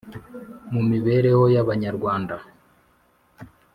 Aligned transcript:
Mu 0.71 0.81
mibereho 0.89 1.43
y’abanyarwanda 1.55 2.35